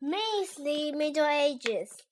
Measly 0.00 0.92
Middle 0.92 1.26
Ages. 1.26 2.04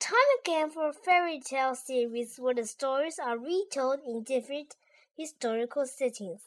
Time 0.00 0.16
again 0.40 0.68
for 0.68 0.88
a 0.88 0.92
fairy 0.92 1.38
tale 1.38 1.76
series 1.76 2.38
where 2.38 2.54
the 2.54 2.66
stories 2.66 3.20
are 3.20 3.38
retold 3.38 4.00
in 4.04 4.24
different 4.24 4.74
historical 5.16 5.86
settings. 5.86 6.40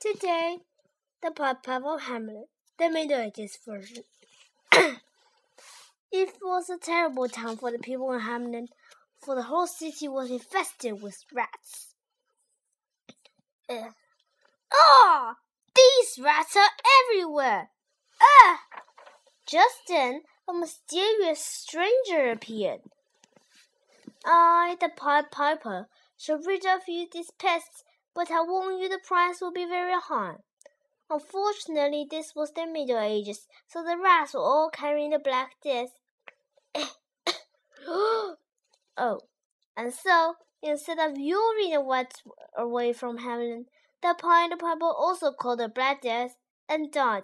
Today, 0.00 0.58
the 1.22 1.30
Pavel 1.62 1.98
Hamlet, 1.98 2.48
the 2.80 2.90
Middle 2.90 3.20
Ages 3.20 3.60
version. 3.64 4.02
it 4.72 6.34
was 6.42 6.68
a 6.68 6.78
terrible 6.78 7.28
time 7.28 7.56
for 7.56 7.70
the 7.70 7.78
people 7.78 8.10
in 8.10 8.22
Hamelin, 8.22 8.66
for 9.24 9.36
the 9.36 9.44
whole 9.44 9.68
city 9.68 10.08
was 10.08 10.32
infested 10.32 11.00
with 11.00 11.24
rats. 11.32 11.94
Uh, 13.68 13.90
oh, 14.74 15.34
these 15.76 16.18
rats 16.18 16.56
are 16.56 16.70
everywhere! 17.04 17.70
Ah! 18.20 18.60
Just 19.46 19.82
then, 19.86 20.22
a 20.48 20.52
mysterious 20.52 21.40
stranger 21.40 22.30
appeared. 22.30 22.80
I, 24.24 24.76
the 24.80 24.88
Pied 24.88 25.30
Piper, 25.30 25.88
shall 26.18 26.38
rid 26.38 26.66
of 26.66 26.88
you 26.88 27.06
these 27.12 27.30
pests, 27.30 27.84
but 28.12 28.30
I 28.30 28.42
warn 28.42 28.78
you 28.78 28.88
the 28.88 28.98
price 28.98 29.40
will 29.40 29.52
be 29.52 29.64
very 29.64 29.94
high. 30.00 30.36
Unfortunately, 31.08 32.06
this 32.10 32.34
was 32.34 32.50
the 32.52 32.66
Middle 32.66 32.98
Ages, 32.98 33.46
so 33.68 33.84
the 33.84 33.96
rats 33.96 34.34
were 34.34 34.40
all 34.40 34.68
carrying 34.68 35.10
the 35.10 35.20
Black 35.20 35.52
Death. 35.62 36.00
oh, 37.86 39.20
and 39.76 39.94
so, 39.94 40.34
instead 40.60 40.98
of 40.98 41.16
luring 41.16 41.70
the 41.70 41.84
rats 41.88 42.22
away 42.56 42.92
from 42.92 43.18
heaven, 43.18 43.66
the 44.02 44.16
Pied 44.18 44.58
Piper 44.58 44.86
also 44.86 45.30
called 45.30 45.60
the 45.60 45.68
Black 45.68 46.02
Death 46.02 46.36
and 46.68 46.90
died. 46.90 47.22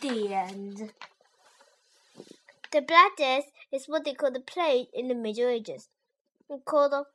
The 0.00 0.34
end. 0.34 0.92
The 2.70 2.80
Black 2.82 3.16
Death 3.16 3.50
is 3.72 3.88
what 3.88 4.04
they 4.04 4.14
call 4.14 4.30
the 4.30 4.40
plague 4.40 4.88
in 4.92 5.08
the 5.08 5.14
Middle 5.14 5.48
Ages. 5.48 5.88
It 6.50 6.60
killed, 6.68 7.06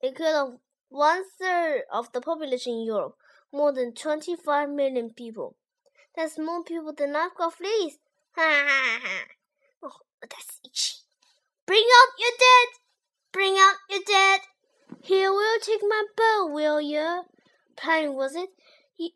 it 0.00 0.16
killed 0.16 0.58
one 0.88 1.22
third 1.38 1.82
of 1.92 2.12
the 2.12 2.20
population 2.20 2.74
in 2.74 2.84
Europe, 2.84 3.16
more 3.52 3.72
than 3.72 3.92
25 3.92 4.70
million 4.70 5.10
people. 5.10 5.56
That's 6.16 6.38
more 6.38 6.62
people 6.62 6.92
than 6.92 7.16
I've 7.16 7.34
got 7.34 7.54
fleas. 7.54 7.98
Ha 8.36 8.42
ha 8.42 9.00
ha. 9.02 9.24
Oh, 9.82 9.98
that's 10.20 10.60
itchy. 10.64 10.94
Bring 11.66 11.84
out 11.98 12.18
your 12.18 12.32
dead! 12.38 12.68
Bring 13.32 13.54
out 13.58 13.76
your 13.88 14.00
dead! 14.06 14.40
Here, 15.02 15.30
will 15.30 15.60
take 15.60 15.82
my 15.82 16.04
bow, 16.16 16.48
will 16.52 16.80
you? 16.80 17.22
Plain 17.76 18.14
was 18.14 18.34
it? 18.34 18.50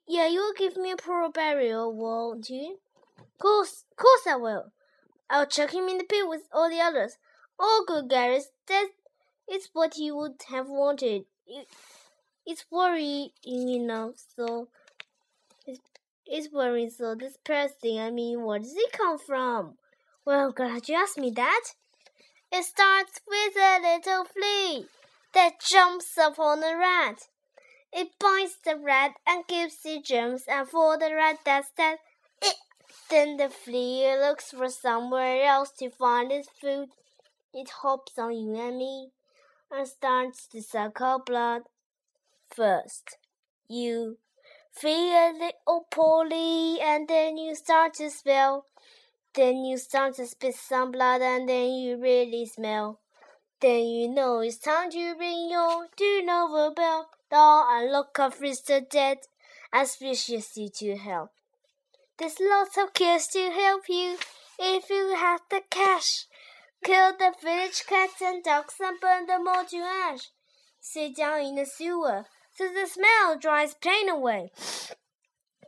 Yeah, 0.09 0.27
you'll 0.27 0.55
give 0.55 0.77
me 0.77 0.93
a 0.93 0.97
proper 0.97 1.31
burial, 1.31 1.93
won't 1.93 2.49
you? 2.49 2.79
Course, 3.39 3.85
course 3.97 4.27
I 4.27 4.37
will. 4.37 4.73
I'll 5.29 5.47
chuck 5.47 5.75
him 5.75 5.89
in 5.89 5.99
the 5.99 6.05
pit 6.05 6.29
with 6.29 6.43
all 6.53 6.71
the 6.71 6.81
others. 6.81 7.19
Oh, 7.59 7.85
good 7.87 8.09
Gareth, 8.09 8.51
that 8.69 8.89
is 9.51 9.69
what 9.73 9.97
you 9.97 10.17
would 10.17 10.43
have 10.49 10.69
wanted. 10.69 11.25
It, 11.47 11.67
it's 12.47 12.65
worrying 12.71 13.31
enough, 13.45 14.15
so 14.35 14.69
it's, 15.67 15.81
it's 16.27 16.53
worrying. 16.53 16.91
So 16.91 17.15
this 17.15 17.39
thing, 17.81 18.01
I 18.01 18.11
mean, 18.11 18.43
where 18.43 18.59
does 18.59 18.75
it 18.75 18.93
come 18.93 19.19
from? 19.19 19.75
Well, 20.25 20.53
glad 20.53 20.89
you 20.89 20.95
asked 20.95 21.19
me 21.19 21.31
that. 21.33 21.65
It 22.51 22.65
starts 22.65 23.21
with 23.27 23.57
a 23.57 23.81
little 23.83 24.25
flea 24.25 24.87
that 25.35 25.61
jumps 25.61 26.17
upon 26.17 26.63
a 26.63 26.77
rat. 26.77 27.29
It 27.97 28.19
bites 28.19 28.57
the 28.65 28.77
rat 28.77 29.13
and 29.25 29.47
gives 29.47 29.79
it 29.85 30.05
germs, 30.05 30.47
and 30.49 30.69
for 30.69 30.99
the 30.99 31.15
rat 31.15 31.39
that's 31.45 31.71
that. 31.77 31.99
It, 32.43 32.57
then 33.09 33.37
the 33.37 33.49
flea 33.49 34.17
looks 34.19 34.51
for 34.51 34.69
somewhere 34.69 35.45
else 35.45 35.71
to 35.79 35.91
find 35.91 36.33
its 36.33 36.49
food. 36.49 36.89
It 37.53 37.71
hops 37.71 38.19
on 38.19 38.33
you 38.33 38.57
and 38.57 38.79
me 38.79 39.13
and 39.71 39.87
starts 39.87 40.49
to 40.49 40.61
suck 40.61 41.01
our 41.01 41.21
blood. 41.21 41.63
First, 42.49 43.17
you 43.69 44.19
feel 44.73 45.15
a 45.15 45.31
little 45.33 45.87
poorly, 45.89 46.81
and 46.81 47.07
then 47.07 47.39
you 47.39 47.55
start 47.55 47.95
to 47.95 48.11
smell. 48.11 48.67
Then 49.35 49.65
you 49.65 49.79
start 49.79 50.17
to 50.17 50.27
spit 50.27 50.57
some 50.57 50.91
blood, 50.91 51.23
and 51.23 51.49
then 51.49 51.75
you 51.75 51.97
really 51.97 52.45
smell. 52.47 52.99
Then 53.61 53.85
you 53.87 54.09
know 54.09 54.41
it's 54.41 54.59
time 54.59 54.91
to 54.91 55.15
ring 55.15 55.49
your 55.49 55.87
do-over 55.97 56.73
bell 56.73 57.14
doll 57.31 57.67
and 57.71 57.93
look 57.93 58.19
of 58.19 58.39
the 58.39 58.87
dead, 58.89 59.19
auspiciously 59.73 60.71
to 60.77 60.97
help. 60.97 61.31
There's 62.19 62.39
lots 62.41 62.79
of 62.79 62.95
kids 62.95 63.27
to 63.29 63.51
help 63.51 63.89
you 63.89 64.17
if 64.59 64.89
you 64.89 65.15
have 65.17 65.41
the 65.51 65.63
cash. 65.71 66.27
Kill 66.85 67.13
the 67.17 67.35
village 67.43 67.85
cats 67.87 68.21
and 68.23 68.45
dogs 68.45 68.75
and 68.81 69.01
burn 69.01 69.27
them 69.27 69.49
all 69.49 69.65
to 69.65 69.77
ash. 69.79 70.31
Sit 70.81 71.17
down 71.17 71.41
in 71.41 71.55
the 71.57 71.67
sewer 71.67 72.27
so 72.57 72.69
the 72.69 72.87
smell 72.87 73.39
drives 73.39 73.75
pain 73.81 74.09
away. 74.09 74.53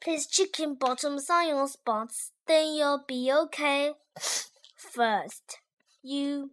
Place 0.03 0.27
chicken 0.27 0.75
bottoms 0.75 1.29
on 1.29 1.49
your 1.49 1.67
spots, 1.67 2.31
then 2.47 2.75
you'll 2.75 3.05
be 3.09 3.33
okay. 3.33 3.93
First, 4.77 5.59
you 6.03 6.51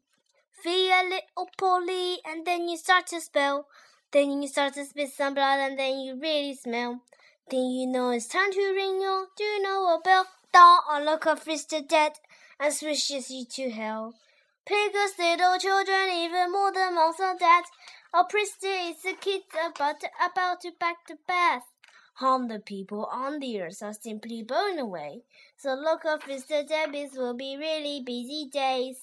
feel 0.63 0.91
a 0.91 1.03
little 1.03 1.49
poorly 1.57 2.17
and 2.25 2.47
then 2.47 2.67
you 2.67 2.77
start 2.77 3.07
to 3.07 3.21
spell. 3.21 3.67
Then 4.13 4.43
you 4.43 4.47
start 4.47 4.75
to 4.75 4.85
spit 4.85 5.11
some 5.11 5.33
blood 5.33 5.59
and 5.59 5.77
then 5.77 5.99
you 6.01 6.19
really 6.21 6.53
smell. 6.53 7.01
Then 7.49 7.71
you 7.71 7.87
know 7.87 8.11
it's 8.11 8.27
time 8.27 8.51
to 8.51 8.73
ring 8.73 9.01
your 9.01 9.25
do 9.35 9.43
you 9.43 9.61
know 9.63 9.95
a 9.95 9.99
bell? 10.03 10.27
Down 10.53 10.81
on 10.87 11.03
look 11.03 11.25
of 11.25 11.43
the 11.43 11.85
dead 11.89 12.11
and 12.59 12.71
swishes 12.71 13.31
you 13.31 13.43
to 13.45 13.71
hell. 13.71 14.13
Pigs, 14.67 15.17
little 15.17 15.57
children, 15.57 16.09
even 16.11 16.51
more 16.51 16.71
than 16.71 16.93
moms 16.93 17.19
and 17.19 17.39
dads. 17.39 17.69
A 18.13 18.23
priest 18.23 18.63
is 18.63 19.01
the 19.01 19.13
kids 19.19 19.45
about 19.65 19.99
to, 20.01 20.09
about 20.23 20.61
to 20.61 20.71
back 20.79 21.07
to 21.07 21.17
bath. 21.27 21.63
Harm 22.17 22.49
the 22.49 22.59
people 22.59 23.05
on 23.11 23.39
the 23.39 23.59
earth 23.59 23.81
are 23.81 23.93
simply 23.93 24.43
blown 24.43 24.77
away. 24.77 25.23
So 25.57 25.73
look 25.73 26.05
of 26.05 26.21
Mr. 26.21 26.67
Debbie's 26.67 27.13
will 27.13 27.33
be 27.33 27.57
really 27.57 28.03
busy 28.05 28.47
days. 28.53 28.97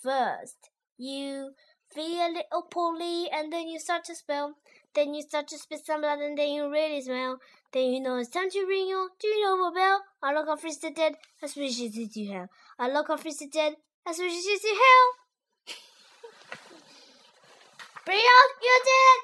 First, 0.00 0.70
you 0.96 1.50
feel 1.94 2.26
a 2.26 2.28
little 2.28 2.62
poorly, 2.70 3.28
and 3.30 3.52
then 3.52 3.68
you 3.68 3.78
start 3.78 4.04
to 4.04 4.14
spell. 4.14 4.54
Then 4.94 5.14
you 5.14 5.22
start 5.22 5.48
to 5.48 5.58
spit 5.58 5.84
some 5.84 6.00
blood, 6.00 6.20
and 6.20 6.36
then 6.36 6.50
you 6.50 6.70
really 6.70 7.00
smell. 7.00 7.38
Then 7.72 7.92
you 7.92 8.00
know 8.00 8.16
it's 8.16 8.28
time 8.28 8.50
to 8.50 8.66
ring 8.66 8.88
your 8.88 9.08
do 9.18 9.28
you 9.28 9.42
know 9.42 9.68
a 9.68 9.72
bell? 9.72 10.02
I 10.22 10.34
look 10.34 10.48
of 10.48 10.60
the 10.60 10.90
dead, 10.94 11.14
as 11.42 11.56
wishes 11.56 11.94
to 11.94 12.26
hell. 12.26 12.48
I 12.78 12.88
look 12.90 13.08
of 13.08 13.22
the 13.22 13.48
dead, 13.50 13.76
as 14.06 14.18
wishes 14.18 14.60
to 14.60 14.68
hell. 14.68 15.22
Bring 18.04 18.18
out 18.18 18.50
your 18.60 18.80
dead! 18.84 19.20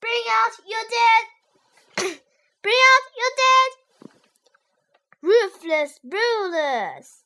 Bring 0.00 0.24
out 0.28 0.52
your 0.66 0.84
dead! 0.90 2.20
Bring 2.62 2.80
out 2.92 3.06
your 3.16 3.32
dead! 3.38 3.70
Ruthless 5.22 6.00
rulers! 6.02 7.19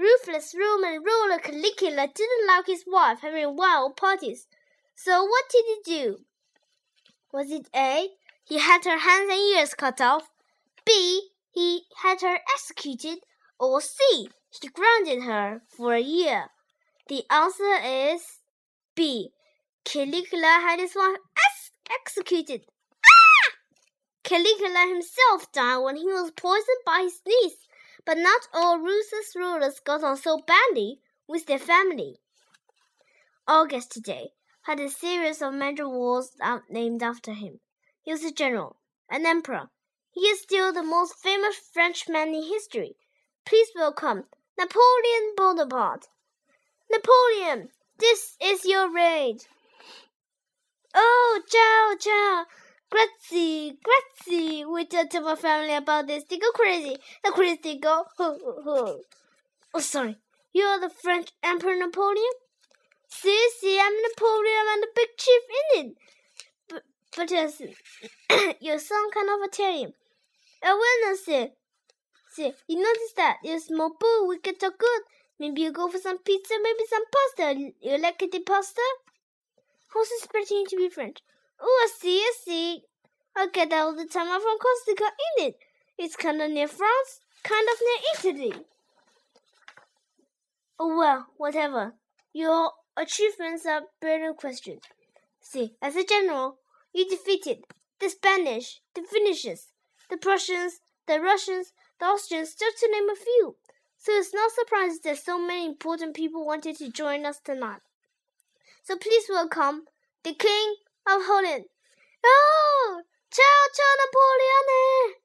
Ruthless 0.00 0.54
Roman 0.58 1.02
ruler 1.02 1.38
Caligula 1.38 2.08
didn't 2.08 2.46
like 2.46 2.66
his 2.66 2.84
wife 2.86 3.20
having 3.20 3.54
wild 3.54 3.98
parties. 3.98 4.46
So 4.94 5.24
what 5.24 5.44
did 5.50 5.64
he 5.66 5.80
do? 5.84 6.24
Was 7.34 7.50
it 7.50 7.68
A? 7.76 8.08
He 8.42 8.58
had 8.58 8.86
her 8.86 8.96
hands 8.96 9.30
and 9.30 9.38
ears 9.38 9.74
cut 9.74 10.00
off. 10.00 10.30
B. 10.86 11.28
He 11.50 11.82
had 12.02 12.22
her 12.22 12.38
executed. 12.54 13.18
Or 13.58 13.82
C. 13.82 14.30
He 14.62 14.68
grounded 14.68 15.24
her 15.24 15.60
for 15.68 15.92
a 15.92 16.00
year. 16.00 16.46
The 17.08 17.24
answer 17.30 17.74
is 17.84 18.38
B. 18.94 19.32
Caligula 19.84 20.64
had 20.66 20.80
his 20.80 20.94
wife 20.96 21.18
ex 21.46 21.72
executed. 21.90 22.62
Ah! 23.04 23.52
Caligula 24.24 24.88
himself 24.88 25.52
died 25.52 25.78
when 25.78 25.96
he 25.96 26.06
was 26.06 26.30
poisoned 26.30 26.84
by 26.86 27.02
his 27.02 27.20
niece 27.26 27.66
but 28.10 28.18
not 28.18 28.48
all 28.52 28.80
ruthless 28.80 29.36
rulers 29.36 29.78
got 29.78 30.02
on 30.02 30.16
so 30.16 30.42
badly 30.44 30.98
with 31.28 31.46
their 31.46 31.60
family. 31.60 32.16
August 33.46 33.92
today 33.92 34.30
had 34.62 34.80
a 34.80 34.90
series 34.90 35.40
of 35.40 35.54
major 35.54 35.88
wars 35.88 36.32
named 36.68 37.04
after 37.04 37.34
him. 37.34 37.60
He 38.02 38.10
was 38.10 38.24
a 38.24 38.32
general, 38.32 38.78
an 39.08 39.26
emperor. 39.26 39.70
He 40.10 40.22
is 40.22 40.40
still 40.40 40.72
the 40.72 40.82
most 40.82 41.22
famous 41.22 41.54
Frenchman 41.72 42.34
in 42.34 42.42
history. 42.42 42.96
Please 43.46 43.68
welcome 43.76 44.24
Napoleon 44.58 45.34
Bonaparte. 45.36 46.08
Napoleon, 46.90 47.68
this 48.00 48.36
is 48.42 48.64
your 48.64 48.92
raid. 48.92 49.44
Oh, 50.96 51.40
ciao, 51.46 51.96
ciao. 51.96 52.44
Grazie, 52.90 53.78
grazie. 53.82 54.64
We 54.64 54.84
talked 54.86 55.12
to 55.12 55.20
my 55.20 55.36
family 55.36 55.74
about 55.74 56.08
this. 56.08 56.24
They 56.24 56.38
go 56.38 56.50
crazy. 56.52 56.96
The 57.22 57.30
crazy 57.30 57.78
go. 57.78 58.04
oh, 58.18 59.00
sorry. 59.78 60.16
You're 60.52 60.80
the 60.80 60.90
French 60.90 61.30
Emperor 61.42 61.76
Napoleon? 61.76 62.34
See, 63.08 63.48
see, 63.60 63.78
I'm 63.80 63.92
Napoleon. 64.02 64.66
I'm 64.70 64.80
the 64.80 64.88
big 64.96 65.08
chief 65.16 65.42
in 65.76 65.86
it. 65.86 65.96
But, 66.68 66.82
but 67.16 67.30
yes, 67.30 67.62
you're 68.60 68.78
some 68.80 69.10
kind 69.12 69.28
of 69.30 69.48
Italian. 69.48 69.92
I 70.62 70.72
will 70.72 71.08
not 71.08 71.18
say. 71.18 71.52
See, 72.32 72.52
you 72.68 72.76
notice 72.76 73.12
that 73.16 73.36
you're 73.44 73.60
small 73.60 73.90
boo, 73.98 74.26
we 74.28 74.38
can 74.38 74.56
talk 74.56 74.78
good. 74.78 75.02
Maybe 75.38 75.62
you 75.62 75.72
go 75.72 75.88
for 75.88 75.98
some 75.98 76.18
pizza, 76.18 76.54
maybe 76.62 76.84
some 76.88 77.04
pasta. 77.12 77.72
You 77.80 77.98
like 77.98 78.18
the 78.18 78.40
pasta? 78.40 78.82
Who's 79.92 80.10
expecting 80.18 80.58
you 80.58 80.66
to 80.68 80.76
be 80.76 80.88
French? 80.88 81.18
Oh, 81.60 81.86
I 81.86 81.88
see, 81.98 82.18
I 82.18 82.32
see. 82.44 82.82
I 83.36 83.48
get 83.52 83.70
that 83.70 83.82
all 83.82 83.94
the 83.94 84.06
time. 84.06 84.28
I'm 84.28 84.40
from 84.40 84.58
Corsica, 84.58 85.04
ain't 85.04 85.48
it? 85.48 85.58
It's 85.98 86.16
kind 86.16 86.40
of 86.40 86.50
near 86.50 86.68
France, 86.68 87.20
kind 87.42 87.66
of 87.68 87.78
near 87.84 88.32
Italy. 88.52 88.64
Oh 90.78 90.96
well, 90.96 91.26
whatever. 91.36 91.94
Your 92.32 92.72
achievements 92.96 93.66
are 93.66 93.82
better 94.00 94.32
questions. 94.32 94.80
See, 95.40 95.74
as 95.82 95.96
a 95.96 96.04
general, 96.04 96.58
you 96.94 97.08
defeated 97.08 97.64
the 98.00 98.08
Spanish, 98.08 98.80
the 98.94 99.02
Finnish, 99.02 99.46
the 100.08 100.16
Prussians, 100.16 100.80
the 101.06 101.20
Russians, 101.20 101.72
the 101.98 102.06
Austrians, 102.06 102.54
just 102.54 102.78
to 102.78 102.88
name 102.90 103.10
a 103.10 103.14
few. 103.14 103.56
So 103.98 104.12
it's 104.12 104.32
not 104.32 104.52
surprising 104.52 105.00
that 105.04 105.18
so 105.18 105.38
many 105.38 105.66
important 105.66 106.16
people 106.16 106.46
wanted 106.46 106.76
to 106.78 106.90
join 106.90 107.26
us 107.26 107.38
tonight. 107.44 107.80
So 108.82 108.96
please 108.96 109.24
welcome 109.28 109.82
the 110.24 110.32
King 110.32 110.76
of 111.10 111.26
Holland. 111.26 111.64
Oh, 112.24 113.02
ciao, 113.30 113.92
Napoleone! 113.98 115.18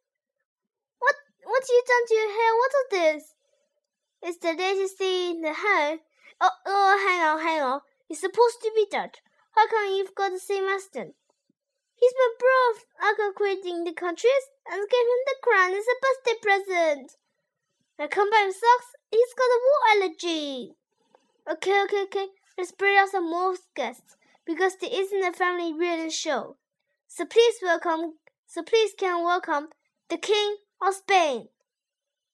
What, 0.98 1.16
what 1.44 1.70
you 1.70 1.84
done 1.86 2.06
to 2.08 2.16
your 2.16 2.32
hair? 2.34 2.52
What 2.58 2.72
is 2.74 2.88
this? 2.90 3.24
It's 4.24 4.40
the 4.40 4.54
latest 4.58 4.98
thing 4.98 5.36
in 5.38 5.42
the 5.42 5.54
hair. 5.54 6.00
Oh, 6.42 6.58
oh, 6.66 6.98
hang 7.06 7.22
on, 7.22 7.40
hang 7.40 7.62
on. 7.62 7.82
You're 8.10 8.18
supposed 8.18 8.62
to 8.64 8.72
be 8.76 8.88
Dutch. 8.90 9.22
How 9.52 9.68
come 9.68 9.94
you've 9.94 10.16
got 10.16 10.32
the 10.32 10.40
same 10.40 10.66
accent? 10.66 11.14
He's 11.96 12.14
my 12.18 12.30
bro. 12.40 13.08
Uncle 13.08 13.34
quitting 13.34 13.84
the 13.84 13.94
countries 13.94 14.46
and 14.66 14.90
gave 14.90 15.08
him 15.08 15.22
the 15.26 15.38
crown 15.44 15.72
as 15.74 15.86
a 15.86 16.02
birthday 16.02 16.38
present. 16.42 17.12
Now 18.00 18.08
come 18.08 18.30
by 18.32 18.50
socks. 18.50 18.92
He's 19.12 19.34
got 19.38 19.56
a 19.56 19.62
wool 19.62 19.82
allergy. 19.94 20.74
Okay, 21.50 21.84
okay, 21.84 22.04
okay. 22.04 22.28
Let's 22.58 22.72
bring 22.72 22.98
out 22.98 23.10
some 23.10 23.30
more 23.30 23.56
guests 23.76 24.16
because 24.46 24.78
there 24.78 24.90
isn't 24.92 25.24
a 25.24 25.34
family 25.34 25.74
reunion 25.74 26.10
show. 26.10 26.58
So 27.08 27.26
please 27.26 27.56
welcome. 27.62 28.16
So 28.48 28.64
please 28.64 28.94
can 28.98 29.24
welcome 29.24 29.70
the 30.10 30.18
King 30.18 30.58
of 30.82 30.94
Spain, 30.94 31.48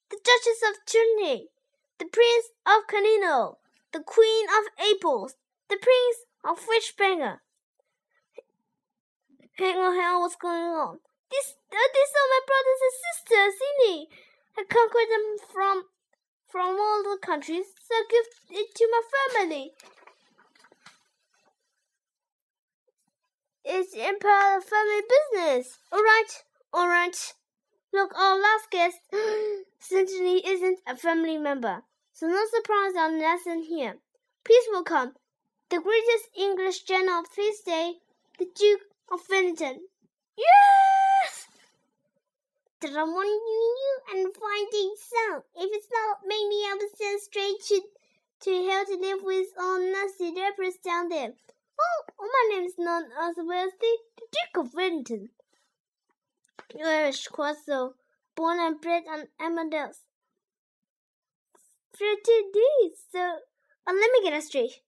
the 0.10 0.18
Duchess 0.18 0.62
of 0.69 0.86
Trinity, 0.86 1.48
the 2.00 2.06
Prince 2.06 2.52
of 2.66 2.88
Canino, 2.88 3.58
the 3.94 4.02
Queen 4.02 4.46
of 4.50 4.66
Naples, 4.78 5.36
the 5.69 5.78
Prince 5.78 6.25
of 6.44 6.60
Fishbanger. 6.60 7.42
Hang 9.54 9.78
on, 9.78 9.96
hang 9.96 10.16
on, 10.16 10.22
what's 10.22 10.36
going 10.36 10.63
on? 10.63 11.00
This, 11.30 11.56
uh, 11.72 11.88
these 11.94 12.13
are 12.18 12.30
my 12.30 12.42
brothers 12.46 12.81
and 12.81 12.96
sisters, 13.00 13.56
isn't 13.56 14.10
I 14.58 14.63
conquered 14.63 15.10
them 15.10 15.48
from 15.54 15.86
from 16.50 16.75
all 16.78 17.04
the 17.04 17.18
countries, 17.22 17.68
so 17.88 17.96
I 17.96 18.04
give 18.10 18.60
it 18.60 18.75
to 18.75 18.88
my 18.92 19.02
family. 19.16 19.72
It's 23.73 23.95
empire 23.95 24.59
family 24.59 25.01
business. 25.07 25.79
All 25.94 26.03
right, 26.03 26.44
all 26.73 26.89
right. 26.89 27.15
Look, 27.94 28.13
our 28.19 28.38
last 28.38 28.69
guest 28.69 28.97
certainly 29.79 30.45
isn't 30.45 30.79
a 30.85 30.97
family 30.97 31.38
member, 31.38 31.81
so 32.12 32.27
no 32.27 32.44
surprise 32.53 32.97
on 33.00 33.18
lesson 33.18 33.63
here. 33.63 33.95
Please 34.44 34.65
welcome 34.73 35.13
the 35.69 35.79
greatest 35.79 36.27
English 36.38 36.83
general 36.83 37.19
of 37.19 37.27
this 37.38 37.62
day, 37.62 37.94
the 38.38 38.47
Duke 38.53 38.81
of 39.09 39.21
Wellington. 39.29 39.88
Yes! 40.35 41.47
Did 42.81 42.97
I 42.97 43.03
want 43.03 43.29
you 43.29 44.00
and 44.12 44.33
find 44.35 44.67
it 44.69 45.00
so? 45.00 45.44
If 45.56 45.69
it's 45.71 45.88
not, 45.94 46.17
maybe 46.25 46.59
I 46.67 46.77
will 46.77 46.89
send 46.97 47.21
straight 47.21 47.62
to 47.69 47.81
to 48.41 48.69
hell 48.69 48.85
to 48.85 48.97
live 48.97 49.24
with 49.24 49.47
all 49.57 49.79
nasty 49.79 50.33
rappers 50.35 50.75
down 50.83 51.07
there. 51.07 51.31
Oh, 51.79 52.03
my 52.19 52.56
name 52.56 52.65
is 52.65 52.75
none 52.77 53.06
other 53.19 53.44
than 53.47 53.69
the 53.79 53.97
Duke 54.18 54.65
of 54.65 54.73
Wellington. 54.73 55.29
Irish 56.83 57.27
Quasso, 57.27 57.94
born 58.35 58.59
and 58.59 58.79
bred 58.79 59.03
on 59.12 59.27
Amadeus. 59.39 60.00
Fifty 61.94 62.41
days, 62.53 62.97
so 63.12 63.19
uh, 63.19 63.94
let 63.94 64.12
me 64.12 64.23
get 64.23 64.33
it 64.33 64.44
straight. 64.44 64.81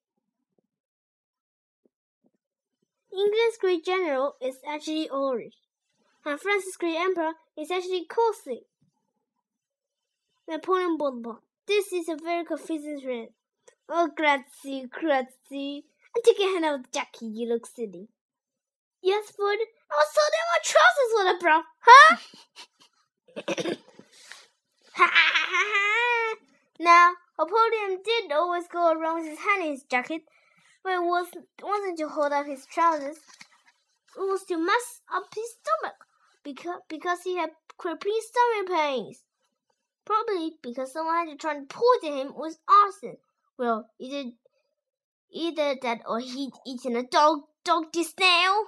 England's 3.12 3.58
great 3.60 3.86
general 3.86 4.36
is 4.42 4.56
actually 4.68 5.10
Ulrich, 5.10 5.56
and 6.26 6.40
France's 6.40 6.78
great 6.78 6.96
emperor 6.96 7.34
is 7.58 7.70
actually 7.70 8.06
Corsi. 8.06 8.62
Napoleon 10.48 10.98
Bonaparte. 10.98 11.44
This 11.68 11.94
is 11.94 12.10
a 12.10 12.16
very 12.16 12.44
confusing 12.46 13.00
trend. 13.02 13.30
Oh, 13.88 14.10
grazie, 14.16 14.88
grazie. 14.90 15.86
And 16.16 16.24
take 16.24 16.40
your 16.40 16.54
hand 16.54 16.66
out 16.66 16.76
of 16.76 16.84
the 16.84 16.90
jacket, 16.92 17.26
you 17.26 17.50
look 17.50 17.66
silly. 17.66 18.10
Yes, 19.02 19.32
Ford. 19.32 19.58
Oh, 19.92 20.06
so 20.14 20.22
then 20.32 20.46
my 20.54 20.60
trousers 20.64 21.12
were 21.16 21.40
brown, 21.40 21.64
huh? 21.80 22.16
ha 24.94 25.10
ha 25.12 25.32
ha 25.34 25.66
ha! 25.72 26.36
Now, 26.80 27.14
Napoleon 27.38 28.02
did 28.04 28.32
always 28.32 28.68
go 28.68 28.92
around 28.92 29.22
with 29.22 29.30
his 29.30 29.40
hand 29.40 29.64
in 29.64 29.72
his 29.72 29.84
jacket, 29.84 30.22
but 30.84 30.94
it 30.94 31.04
was, 31.04 31.28
wasn't 31.62 31.98
to 32.00 32.08
hold 32.08 32.32
up 32.32 32.46
his 32.46 32.66
trousers. 32.66 33.18
It 34.16 34.20
was 34.20 34.44
to 34.46 34.58
mess 34.58 35.02
up 35.14 35.26
his 35.34 35.56
stomach 35.60 35.96
because, 36.44 36.82
because 36.88 37.24
he 37.24 37.38
had 37.38 37.50
crippling 37.78 38.20
stomach 38.22 38.78
pains. 38.78 39.24
Probably 40.06 40.54
because 40.62 40.92
someone 40.92 41.28
had 41.28 41.32
to 41.32 41.38
try 41.38 41.56
to 41.56 41.66
poison 41.66 42.18
him 42.18 42.34
with 42.36 42.60
arson. 42.68 43.18
Well, 43.58 43.90
either 44.00 44.32
either 45.34 45.76
that 45.82 46.02
or 46.08 46.20
he'd 46.20 46.54
eaten 46.66 46.96
a 46.96 47.04
dog 47.04 47.42
dog 47.64 47.94
snail. 47.94 48.66